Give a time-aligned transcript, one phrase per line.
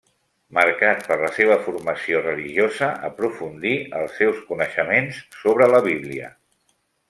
[0.57, 6.37] Marcat per la seva formació religiosa, aprofundí els seus coneixements sobre la Bíblia.